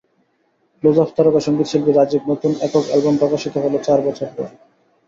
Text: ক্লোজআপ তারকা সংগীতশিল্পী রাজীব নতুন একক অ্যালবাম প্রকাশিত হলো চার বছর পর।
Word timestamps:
ক্লোজআপ 0.83 1.09
তারকা 1.15 1.39
সংগীতশিল্পী 1.39 1.91
রাজীব 1.91 2.21
নতুন 2.27 2.51
একক 2.61 2.83
অ্যালবাম 2.87 3.15
প্রকাশিত 3.17 3.55
হলো 3.57 3.77
চার 3.83 3.99
বছর 4.07 4.29
পর। 4.35 4.47